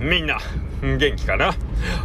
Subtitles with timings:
[0.00, 0.38] みんな
[0.80, 1.54] 元気かな？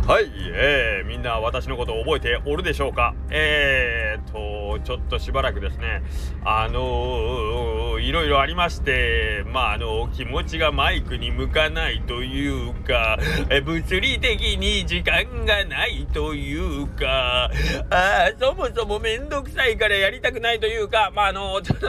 [0.05, 3.15] はい、えー、みんな私のことを覚えておるでしょうか？
[3.29, 6.03] えーと、ちょっとしばらくですね、
[6.43, 13.17] あのー、いろいろありまして、まあ、あの、気持ちがマイクに向かないというか、
[13.49, 17.49] え物理的に時間がないというか、
[17.89, 21.87] あそもそもめんどくさいからやりたくないというか、まあ、あの、ちょっと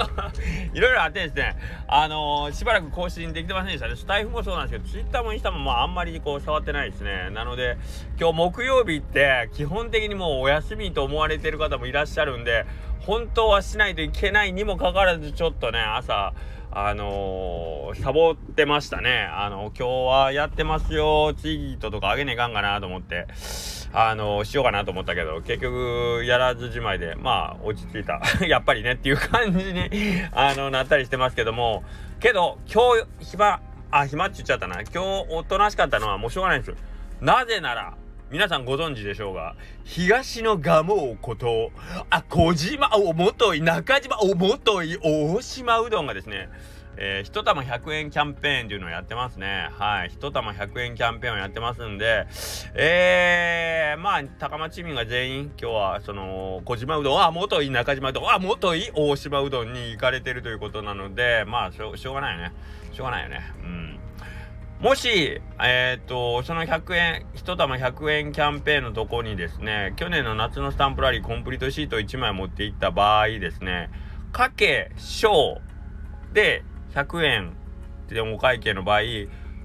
[0.76, 1.56] いろいろあってですね、
[1.88, 3.96] あのしばらく更新できてませんでしたね。
[3.96, 7.30] スタイフもそうなんですけど、ツイッターもインスタもまあ、あんまりこう、触ってないですね。
[7.30, 7.78] なので、
[8.20, 12.66] 今日木曜日って基本的にもうお休みと思われてる方もいらっしゃるんで、
[13.00, 16.34] 本当はしないといけないにもかかわらずちょっとね、朝、
[16.78, 19.28] あのー、サボってましたね。
[19.32, 23.26] あの、今日はやってますよ、ツイートとかあげねえかんかなと思って、
[23.92, 28.20] あのー、しようかなと思ったけど、結局、やらずじまいで、まあ、落ち着いた。
[28.46, 29.88] やっぱりねっていう感じに
[30.32, 31.82] あの、なったりしてますけども、
[32.20, 33.60] けど、今日、暇、
[33.90, 34.82] あ、暇って言っちゃったな。
[34.82, 36.76] 今日、おとなしかったのはもうしょうがないんですよ。
[37.20, 37.94] なぜなら、
[38.28, 41.70] 皆さんご存知でしょうが、東の蒲生こと、
[42.10, 46.48] あ、小島、おもとい、中島、おもとい、大島うどんがですね、
[46.96, 49.68] えー、1玉100円キャンペーンっていうのをやってますね。
[49.78, 50.08] はい。
[50.08, 52.26] 1玉100円キャンペーンをやってますんで、
[52.74, 62.52] えー、まあ、高松市民が全員、今日は、その、小島うどん、あ、元い中島うどん、あ、元い大島うどんに行かれてるということなので、まあ、しょしょうがないよね。
[62.92, 63.52] しょうがないよね。
[63.62, 64.00] うん。
[64.80, 73.90] もし、えっ、ー、と、その100円、1玉100円キャンペーンのとこにですね、去年の夏のスタンプラリーコンプリートシート1枚持っていった場合ですね、
[74.32, 75.62] かけ小
[76.34, 77.56] で100円
[78.08, 79.00] でお会計の場合、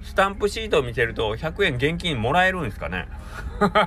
[0.02, 3.06] スタンプシートを見せると100円現金もらえるんですかね？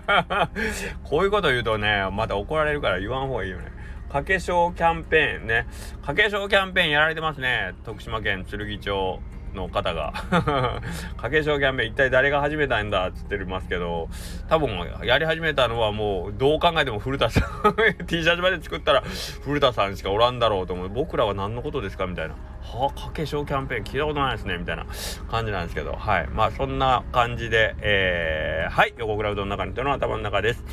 [1.04, 3.72] こういうこと言うとね、また怒られるから言わん方がいいよね。
[4.10, 5.66] かけ小キャンペーンね。
[6.06, 7.74] かけ小キャンペーンやられてますね。
[7.84, 9.20] 徳島県剣町。
[9.56, 10.14] の方が。
[10.30, 14.10] 掛け賞キャンペーン一体誰が始めたんだっつってますけど
[14.50, 14.70] 多分
[15.04, 17.44] やり始めたのはもうどう考えても古田さん
[18.06, 19.04] T シャツまで作ったら
[19.42, 20.90] 古田さんしかおらんだろうと思う。
[20.90, 22.36] 僕らは何のことですかみたいな。
[22.62, 24.86] はあ掛け賞キャンペーン聞いたことないですねみたいな
[25.30, 25.94] 感じなんですけど。
[25.94, 26.28] はい。
[26.28, 28.94] まあそんな感じでえー、はい。
[28.98, 30.64] 横倉うどんの中にというのは頭の中です。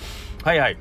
[0.43, 0.79] はいはい。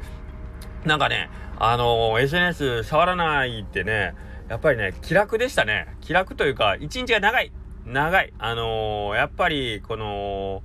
[0.86, 4.16] なんかねあのー、SNS 触らないってね
[4.50, 5.96] やっぱりね気楽でしたね。
[6.02, 7.52] 気楽というか一日が長い。
[7.86, 8.34] 長い。
[8.38, 10.64] あのー、やっぱり、この、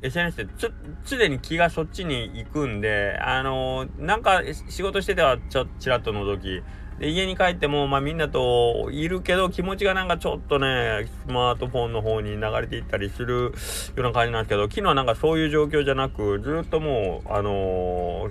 [0.00, 0.72] SNS ってつ、
[1.04, 6.62] 常に気がそっちに行くんで、あのー、なんか仕事しててはちょ、ちらっと覗き、
[7.00, 13.52] で、家に帰っても、まあみんなといるけど、気持ちがなんかちょっとね、スマートフォンの方に流れていったりするよ
[13.96, 18.30] うな感じなんですけど、昨日はなんかそういう状況じゃなく、ずっともう、あの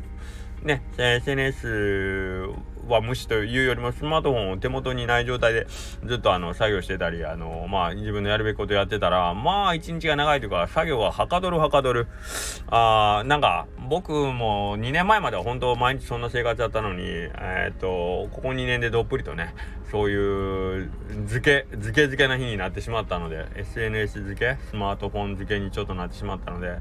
[0.63, 2.49] ー、ね、SNS
[2.93, 5.67] は無視というよりもスマートフォンを手元にない状態で
[6.05, 12.07] ずっとあの作業してたり、あの、まあ自分のやるべきことやってたら、まあ一日が長いというか作業ははかどるはかどる。
[12.67, 19.55] あーなんか僕も2年前までは本当毎日そんな生活だったのに、えっ、と、ここ2年でどっぷりとね、
[19.91, 26.79] そういう漬け、漬け漬けな日になってしまったので、SNS 漬け、スマートフォン漬けにちょっとなってしまったので、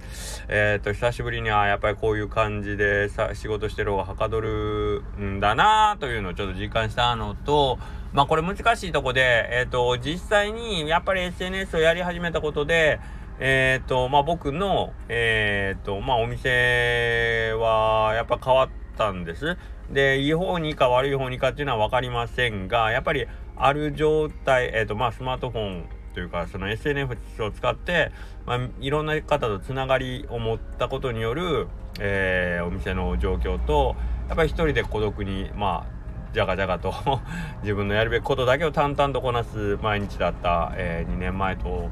[0.49, 7.79] えっ、と、久しぶりにはやっぱりこういう感じでさ仕事してる方がはかどるんだなというのをちょっと実感したのと、
[8.13, 12.99] まあこれ難しいとこで、えっ、と、実際にやっぱり SNS をやり始めたことで、
[13.39, 19.57] えっ、ー、と、まあ僕の、えっ、ー、と、まあお店はやっぱ変わったんです。
[19.91, 23.27] で、いい方にか悪い方にかっていうのは分かりませんが、やっぱり
[23.57, 28.11] ある状態、えっ、と、まあスマートフォンというかその SNS を使って、
[28.47, 31.69] まあ、いろんな方とつながりを持ったことによる、
[32.01, 33.97] えー、お店の状況と
[34.29, 35.97] やっぱり一人で孤独にまあ
[36.33, 36.95] じゃがじゃがと
[37.61, 41.91] 自分のやるべきことだけを淡々とこなす毎日だった、えー、2年前と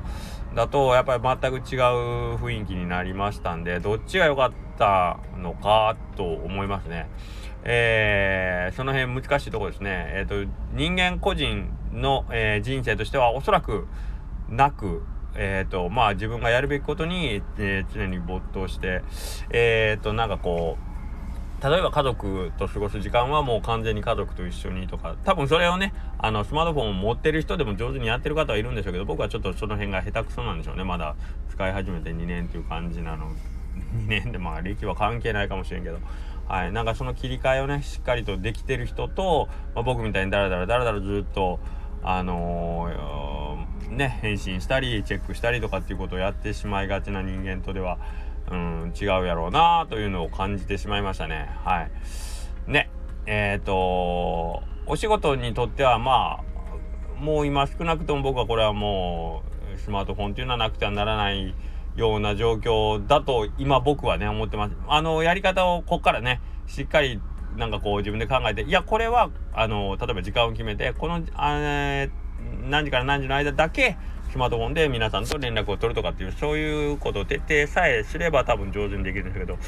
[0.54, 7.08] だとやっぱり全く違う雰囲気になりましたんでどっちが良かったのかと思いますね。
[7.66, 10.12] えー、その辺難しいところですね。
[10.14, 13.86] えっ、ー、と人間個人の、えー、人生としてはおそらく
[14.48, 15.02] なく
[15.34, 19.02] えっ、ー、とまあ自分がやるべきことに、え、常に没頭して
[19.50, 20.93] えっ、となんかこう
[21.64, 30.84] 例えば家族と過ごす時間はもう完全に家族と一緒にとか、多分それをね、あの、スマートフォンを持ってる人でも上手にやってる方はいるんでしょうけど、僕はちょっとその辺が下手くそなんでしょうね。
[30.84, 31.16] まだ
[31.48, 33.32] 使い始めて2年っていう感じなの。
[33.96, 36.00] 2年でまあ歴は関係ないかもしれんけど。
[36.46, 36.72] はい。
[36.72, 41.60] なんかその切り替えをね、しっかりとできてる人と、まあ、僕みたいにダラダラダラダラずっと、
[42.02, 47.98] あのー、ね、返信したり、チェックしたりとかっていうことをやってしまいがちな人間とでは、
[48.50, 51.50] うん、違うやろうなというのを感じてしまいましたね。
[51.64, 51.90] はい。
[52.70, 52.90] ね、
[53.26, 59.42] えっ、ー、と、お仕事にとってはまあ、もう今少なくとも僕はこれはも
[59.74, 61.54] うスマートフォンっていうのはなくてはならない
[61.96, 64.74] ような状況だと今僕はね思ってます。
[64.88, 67.20] あのやり方をこっからねしっかり
[67.56, 73.96] なんかこう自分で考えていやこれはあの例えば時間を決めてこのあ、えー、何時から何時の間だけ
[74.34, 79.58] スマートフォンで皆さんと連絡を取るとかっていうそういうことを徹底さえすれば多分上手にできるんですけど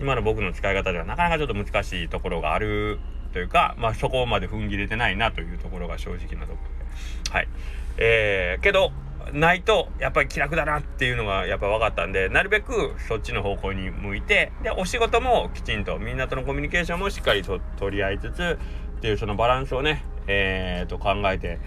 [0.00, 3.00] 今の僕の使い方ではなかなかちょっと難しいところがある
[3.32, 7.32] というかまあそこまで踏ん切れてないなというところが正直なところ。
[7.32, 7.48] ではい。
[7.96, 8.92] えー、けど
[9.32, 18.58] ないとやっぱり気楽だなっていうのがやっぱ分かったんでなるべくそっちの方向に向いてでお仕事もきちんとみんなとのコミュニケーションもしっかりと取り合いつつ
[18.98, 21.58] っていうそのバランスをねえー、と考えて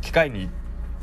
[0.00, 0.50] 機械に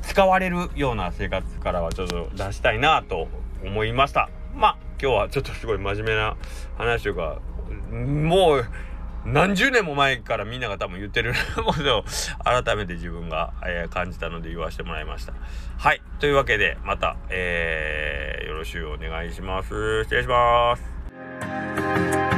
[0.02, 3.28] 使われるような生活からはちょっと出したいなと
[3.64, 6.36] 思いましたまあ今日はちょっとすごい真面目な
[6.78, 7.40] 話というか
[7.92, 8.66] もう
[9.26, 12.04] 何十年も前からみんなが多分言ってるものを
[12.44, 15.34] 改めて自分が、え、感じたので言わせてもらいました。
[15.78, 16.02] はい。
[16.20, 20.04] というわけで、また、えー、よろしくお願いします。
[20.04, 22.31] 失礼します。